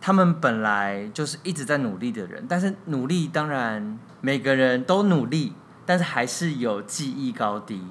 [0.00, 7.82] 他们本来就是一直在努力的人，但是努力当然每个人都努力，但是还是有技艺高低。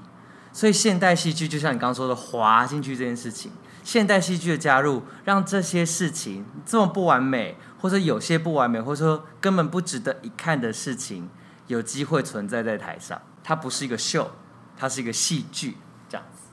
[0.54, 3.52] 所以现代戏剧就像你刚刚说的滑进去这件事情，
[3.84, 11.30] 现代戏剧的加入，让这些事情这么不完美，或者有些不完美，或者说根本不值得一看的事情，
[11.68, 13.22] 有机会存在在台上。
[13.44, 14.32] 它不是一个秀，
[14.78, 15.76] 它是一个戏剧，
[16.08, 16.44] 这样子。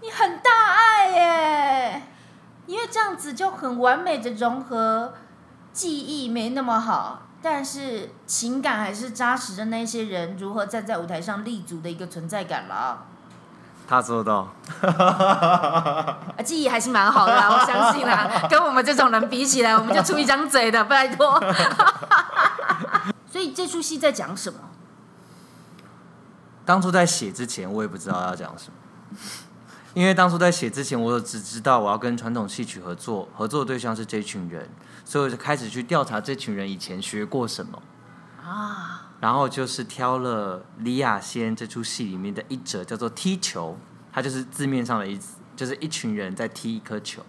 [0.00, 2.02] 你很大爱耶，
[2.66, 5.14] 因为这样子就很完美的融合，
[5.72, 13.06] 记忆没那么好，但是情感还是扎实的那些人如何站在舞台上立足的一个存在感了。
[13.88, 14.48] 他做到，
[14.80, 18.46] 啊， 记忆还是蛮好的啦， 我相信啦。
[18.48, 21.38] 跟我们这种人比起来，我们就出一张嘴的，拜托。
[23.30, 24.58] 所以这出戏在讲什么？
[26.64, 29.18] 当初在写之前，我也不知道要讲什么，
[29.94, 34.70] 因为当初在写之前，我只知道我要跟传统戏曲合作，合作的对象是这群人，
[35.04, 37.82] 所以我就开始去调查这群人以前学过什么
[38.42, 43.78] 啊，然后就是挑了李亚仙这出戏里面的一折，叫做踢球，
[44.12, 47.22] 它就是字面上的意思，就是一群人在踢一颗球。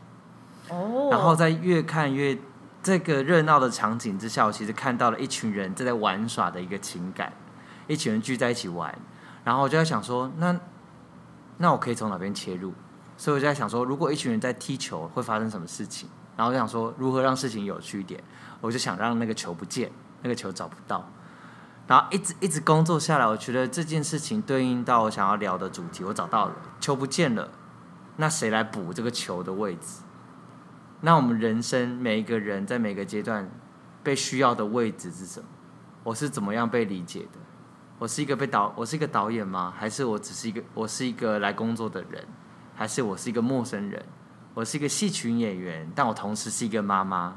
[0.70, 2.36] 哦，然后在越看越
[2.82, 7.32] 这个热闹的场景之下，我其实看到了一群人正在玩耍的一个情感，
[7.86, 8.98] 一群人聚在一起玩，
[9.44, 10.60] 然后我就在想说，那
[11.58, 12.74] 那我可以从哪边切入？
[13.18, 16.10] 所以我就在想说，如果一群人在踢球，会发生什么事情？
[16.36, 18.20] 然后我就想说，如何让事情有趣一点？
[18.62, 19.92] 我就想让那个球不见，
[20.24, 21.08] 那个球找不到。
[21.86, 27.50] 然后一直一直工作下来，我觉得这件事情对应到我想要聊的主题，我找到了，球不见了，
[28.18, 30.02] 那谁来补这个球的位置？
[31.02, 33.52] 那我们人生每一个人在每个阶段
[34.02, 35.46] 被需要的位置是什么？
[36.04, 37.40] 我是怎么样被理解的？
[38.00, 39.74] 我是一个被导，我是一个导演吗？
[39.78, 42.26] 还是我只是一个，我是一个来工作的人？
[42.76, 44.04] 还是我是一个陌生人？
[44.54, 47.36] 我是一个戏曲演员，但我同时是一个妈妈。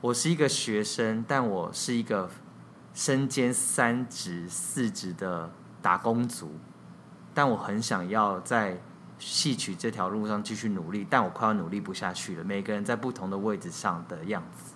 [0.00, 2.28] 我是一个学生，但我是一个
[2.94, 5.50] 身兼三职四职的
[5.80, 6.52] 打工族，
[7.32, 8.80] 但我很想要在
[9.18, 12.44] 戏曲这条路上继续努力，但我快要努力不下去了。
[12.44, 14.74] 每个人在不同的位置上的样子，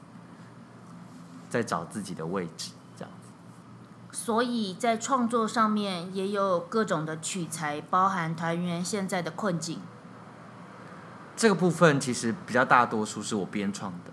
[1.51, 4.17] 在找自己的位置，这样子。
[4.17, 9.81] 所以在创作上面也有各种的取材，包含团员现在的困境。
[11.37, 14.13] 这个部分其实比较大多数是我编创的，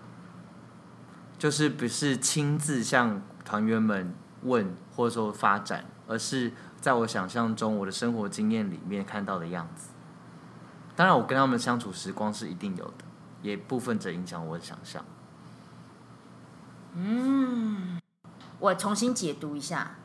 [1.43, 9.89] 就是不是亲自向团员们问或者说发展，而是在我想象中我的生活经验里面看到的样子。
[10.95, 13.03] 当然，我跟他们相处时光是一定有的，
[13.41, 15.03] 也部分者影响我的想象。
[16.93, 17.99] 嗯
[18.59, 19.97] 我重新解读一下，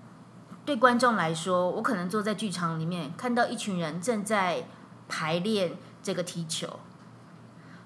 [0.64, 4.66] 对观众来说，我可能坐在剧场里面，看到一群人正在
[5.08, 6.80] 排练这个踢球，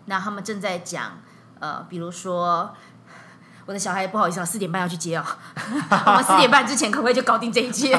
[0.06, 1.18] 那他们正在讲，
[1.60, 2.74] 呃，比如说。
[3.66, 5.24] 我的小孩不好意思啊，四点半要去接哦。
[6.06, 7.92] 我们四点半之前可不可以就搞定这一切？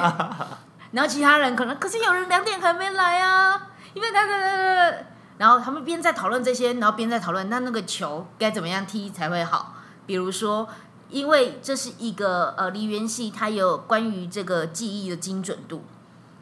[0.91, 5.06] 然后其他人可能，可是有人两点还没来啊，因为他的，
[5.38, 9.73] 然后他们边在讨论这些，然后边在讨论那那个球该怎么样踢才会好。
[10.06, 10.67] 比如说，
[11.10, 15.84] 因为这是一个呃梨园戏，它有关于这个记忆的精准度，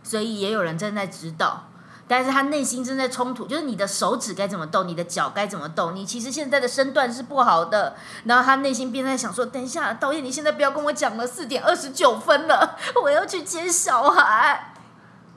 [0.03, 1.67] 所以也有人正在指导。
[2.11, 7.95] 但是他内心正在冲突，就是你的手指该怎么动，你的脚该怎么动，你其实现在的身段是不好的。
[8.25, 14.73] 然后他内心边在想说：“等一下，导演，你现在不要跟我讲了，四点二十九分了，我要去接小孩。”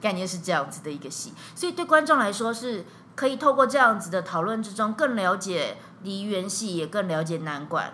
[0.03, 2.83] 概念是这样子的一个戏，所以对观众来说是
[3.15, 7.93] 可以透过这样子的讨论之中，更了解梨园戏，也更了解南管，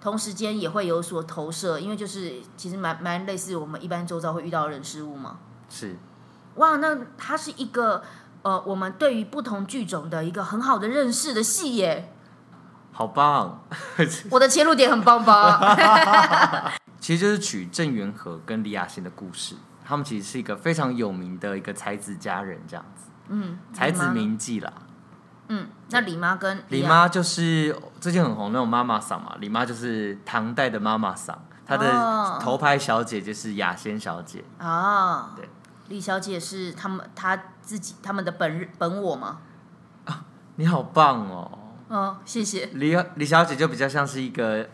[0.00, 5.38] 同时间也会有所投射，因为就是其实蛮蛮类似我们一般周遭会遇到的人事物嘛。
[5.68, 5.96] 是。
[6.56, 8.02] 哇，那它是一个
[8.42, 12.12] 呃，我们对于不同剧种的一个很好的认识的戏耶，
[12.92, 13.62] 好棒！
[14.30, 16.72] 我的切入点很棒吧？
[17.00, 23.04] 其实就是取郑元和跟李雅欣的故事，他们其实是一个非常有名的一个才子佳人，这样子。
[23.28, 24.72] 嗯，才子名妓啦。
[25.48, 34.44] 嗯，那李妈跟李妈就是最近很红那种妈妈嗓嘛，李妈就是唐代的妈妈嗓，她的头牌小姐就是雅仙小姐。
[34.58, 35.48] 哦，对。
[35.88, 39.38] 李小姐是他们她自己他们的本本我吗？
[40.04, 40.24] 啊，
[40.56, 41.58] 你好棒哦！
[41.88, 42.66] 哦，谢谢。
[42.74, 44.68] 李李小姐就比较像是一个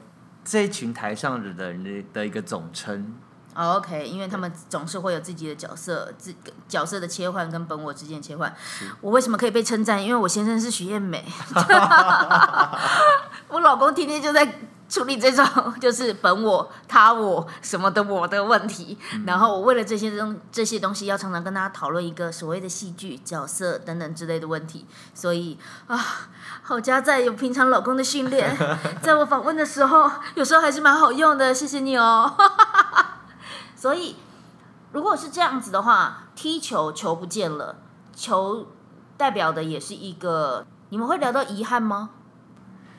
[0.44, 3.14] 这一群台上的人的一个总称。
[3.54, 6.34] 哦，OK，因为他们总是会有自己的角色，自
[6.66, 8.50] 角色的切换跟本我之间切换。
[9.02, 10.02] 我为什么可以被称赞？
[10.02, 11.22] 因为我先生是徐艳美
[13.48, 14.60] 我老公天天就在。
[14.92, 15.46] 处理这种
[15.80, 25.98] 就是本我、他我什么的我的问题，然后我为了这些东这些东西，要常常跟大家讨论一个所谓的戏剧角色等等之类的问题，所以啊，
[26.62, 28.54] 好家在有平常老公的训练，
[29.00, 32.36] 在我访问的时候，有时候还是蛮好用的，谢谢你哦。
[33.74, 34.16] 所以
[34.92, 37.76] 如果是这样子的话，踢球球不见了，
[38.14, 38.66] 球
[39.16, 42.10] 代表的也是一个，你们会聊到遗憾吗？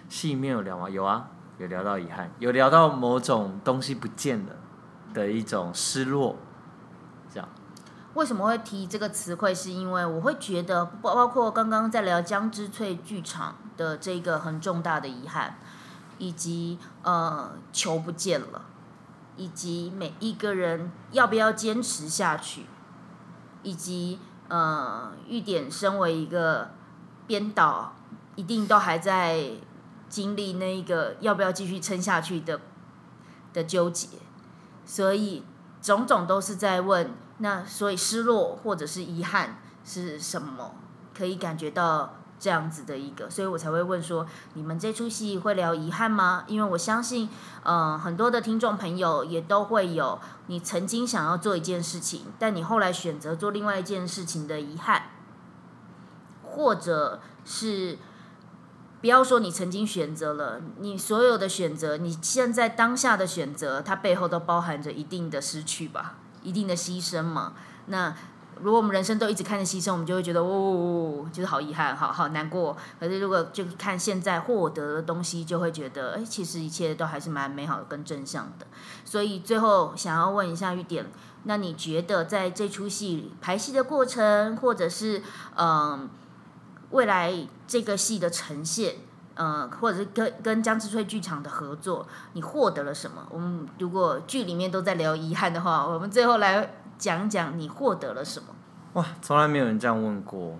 [0.10, 0.89] 戏面有聊吗？
[0.89, 1.28] 有啊。
[1.58, 4.54] 有聊到遗憾，有聊到某种东西不见了
[5.14, 6.36] 的一种失落，
[7.32, 7.47] 这样。
[8.16, 9.54] 为什么会提这个词汇？
[9.54, 15.58] 是因为我会觉得，包包括刚刚在聊江之翠剧场的这个很重大的遗憾，
[16.18, 18.66] 以及呃球不见了，
[19.36, 22.66] 以及每一个人要不要坚持下去，
[23.64, 26.70] 以及呃玉典身为一个
[27.26, 27.93] 编导，
[28.36, 29.51] 一定都还在
[30.14, 32.61] 经历那一个要不要继续撑下去的
[33.51, 34.07] 的纠结，
[34.86, 35.43] 所以
[35.82, 37.09] 种种都是在问。
[37.39, 40.76] 那所以失落或者是遗憾是什么？
[41.18, 46.43] 可以感觉到这样子的一个，所以我才会问说，你们这出戏会聊遗憾吗？
[46.45, 47.28] 因为我相信，
[47.64, 55.07] 嗯，很多的听众朋友也都会有你曾经想要做一件事情，但你后来选择做另外一件事情的遗憾，
[56.43, 57.97] 或者是
[59.04, 66.16] 不要说你曾经选择了，你所有的选择，你现在当下的选择，它背后都包含着一定的失去吧。
[66.41, 67.51] 一定的牺牲嘛？
[67.88, 68.16] 那
[68.62, 72.78] 如果我们人生都一直看着牺牲，我们就会觉得哦，就是好遗憾，好好难过。
[72.97, 78.66] 可是如果就看现在获得的东西，就会觉得哎，其实一切都还是蛮美好的，跟正向的。
[79.04, 81.06] 所以最后想要问一下玉典，
[81.43, 85.22] 那你觉得在这出戏排戏的过程，或者是
[85.58, 86.10] 嗯
[86.91, 87.34] 未来
[87.74, 88.93] 这个戏的呈现？
[89.34, 93.26] 呃，或者是跟跟江之翠剧场的合作，你获得了什么？
[93.32, 98.49] 我们如果剧里面都在聊遗憾的话，我们最后来讲讲你获得了什么。
[98.93, 100.59] 哇，从来没有人这样问过，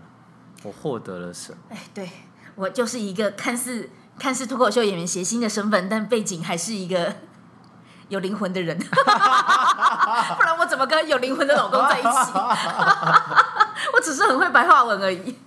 [0.64, 1.58] 我获得了什么？
[1.70, 2.10] 哎，对
[2.56, 7.14] 我就是一个看似看似脱口秀演员谐星的身份，但背景还是一个
[8.10, 12.32] 有灵魂的人， 不然我怎么跟有灵魂的老公在一起？
[13.94, 15.38] 我只是很会白话文而已。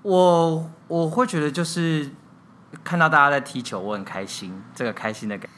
[0.00, 2.10] 我我会觉得就是。
[2.82, 4.60] 看到大家在踢球，我很开心。
[4.74, 5.52] 这个开心的感觉，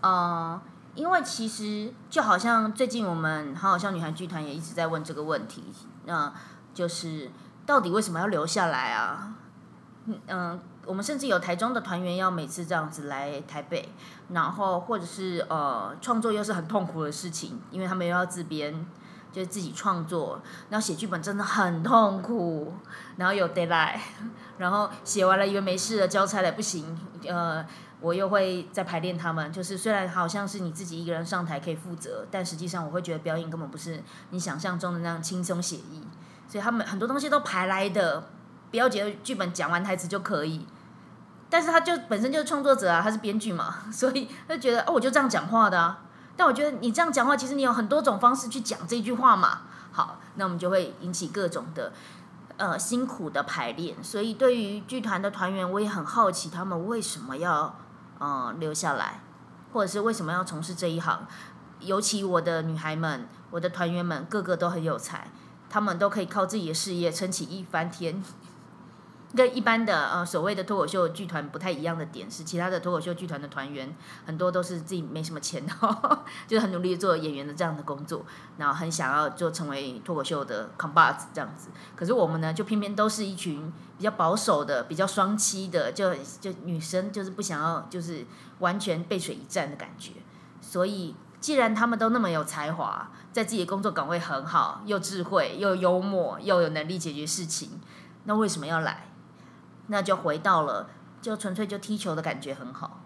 [0.00, 0.60] 嗯，
[0.96, 5.62] 因为其实就好像最近我们好好像女孩剧团也一直在问这个问题，
[6.04, 6.32] 那
[6.74, 7.30] 就是
[7.64, 9.34] 到底为什么要留下来啊？
[10.26, 13.90] 嗯，我们甚至有台中的团员要每次这样子来台北，
[14.30, 18.84] 然后或者是呃创作又是很痛苦的事情，因为他们又要自编。
[19.32, 22.74] 就是自己创作，然后写剧本真的很痛苦，
[23.16, 23.98] 然后有 deadline，
[24.58, 27.64] 然后写完了以为没事了，交差了不行，呃，
[28.00, 29.50] 我又会再排练他们。
[29.50, 36.02] 就是虽然好像是你自己一个人上台可以负责，但实际上我会觉得表演根本不是你想象中的那样轻松写意，
[36.46, 38.28] 所以他们很多东西都排来的，
[38.70, 40.66] 不要觉得剧本讲完台词就可以，
[41.48, 46.00] 但是他就本身就是创作者啊，他是编剧嘛，所以他觉得哦，我就这样讲话的啊。
[46.36, 49.62] 但我觉得你这样讲话，其实你有很多种方式去讲这句话嘛。
[49.92, 51.92] 好，那我们就会引起各种的
[52.56, 54.02] 呃辛苦的排练。
[54.02, 57.76] 所以对于剧团的团员，我也很好奇他们为什么要
[58.18, 59.20] 呃留下来，
[59.72, 61.26] 或者是为什么要从事这一行。
[61.80, 65.28] 尤其我的女孩们，我的团员们，个个都很有才，
[65.68, 68.22] 他们都可以靠自己的事业撑起一番天。
[69.34, 73.94] 跟一般的呃所谓的脱口秀剧团不太一样的点是，其他的脱口秀剧团的团员
[74.26, 75.66] 很多都是自己没什么钱，
[76.46, 78.24] 就是很努力做演员的这样的工作，
[78.58, 81.68] 然后很想要就成为脱口秀的扛把子这样子。
[81.96, 88.26] 可是我们呢，就偏偏都是一群比较保守的、比较双栖的，就就女生就是不想要就是
[88.58, 90.12] 完全背水一战的感觉。
[90.60, 97.80] 所以既然他们都那么有才华，在自己的工作岗位很好，又智慧又幽默，又有能力解决事情，
[98.24, 99.06] 那为什么要来？
[99.92, 100.88] 那就回到了，
[101.20, 103.02] 就纯粹就踢球的感觉很好。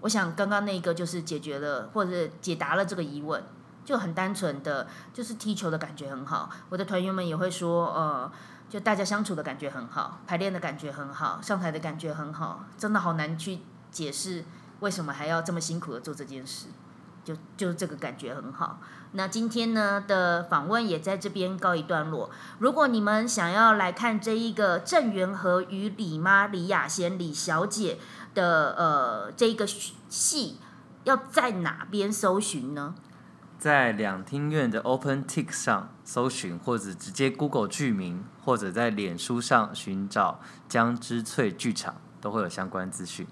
[0.00, 3.44] 我想刚刚那个就是解决了或者解答了这个疑问，
[3.84, 6.50] 就很单纯的，就是踢球的感觉很好。
[6.68, 8.32] 我的团员们也会说，呃，
[8.68, 13.60] 就大家相处的感觉很好，排练的感觉很好，上台的感觉很好，真的好难去
[13.92, 14.44] 解释
[14.80, 16.66] 为什么还要这么辛苦的做这件事。
[17.26, 18.78] 就就是这个感觉很好。
[19.12, 22.30] 那今天呢的访问也在这边告一段落。
[22.60, 27.98] 如果你们想要来看这一个郑元和与李妈李雅贤李小姐
[28.32, 30.58] 的呃这一个戏，
[31.02, 32.94] 要在哪边搜寻呢？
[33.58, 43.26] 在两厅院的 Open Tik 上搜寻，或者直接 Google 剧名，或者在脸书上寻找江之翠剧场，都会有相关资讯。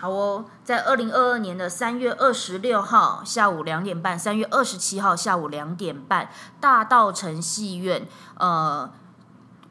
[0.00, 6.30] 好哦，在二零二二年的三月二十六号下午两点半，三月二十七号下午两点半，
[6.60, 8.88] 大道城戏院，呃，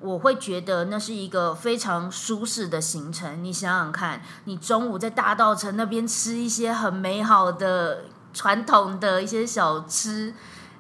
[0.02, 3.42] 我会觉得那是一个非常舒适的行程。
[3.42, 8.04] 你想想看，你中午在大道城那边吃一些很美好的
[8.34, 10.34] 传统的一些小吃。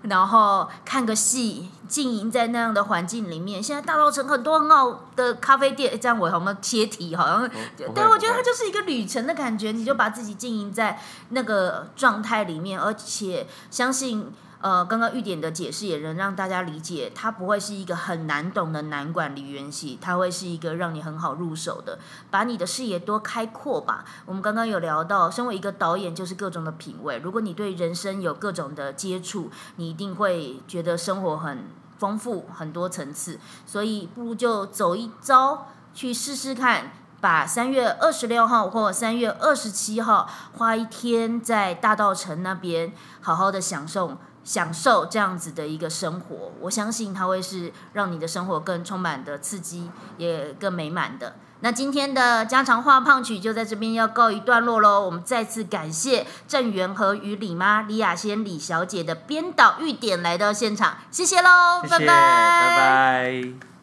[0.10, 3.62] 然后看个戏，经营在那样的环境里面。
[3.62, 9.72] 现在大稻城很多很好的咖啡店，这样我好像切题，好像对，我觉得它就是一个旅程的感觉。
[9.72, 11.00] 你就把自己经营在
[11.30, 22.00] 那个状态里面，而且相信呃，刚刚玉典的解释也能让大家理解，它不会是一个很难懂的难管理园系，它会是一个让你很好入手的，
[22.32, 24.04] 把你的视野多开阔吧。
[24.26, 27.20] 我们刚刚有聊到，身为一个导演，就是各种的品味。
[27.20, 31.66] 如果你对人生有各种的接触，你一定会觉得生活很
[32.00, 33.40] 丰富，很多层次。
[33.66, 36.92] 所以不如就走一遭，去试试看。
[37.20, 44.16] 把三月二十六号或三月二十七号花一天在大道城那边，好好的享受
[44.48, 46.54] 享受这样子的一个生活。
[46.62, 51.36] 我相信它会是让你的生活更充满的刺激，也更美满的。
[51.60, 55.02] 那今天的家常话胖曲就在这边要告一段落喽。
[55.02, 63.77] 我们再次感谢郑源和与李妈李雅仙李小姐的编导预点来到现场，谢谢喽，谢谢，拜拜。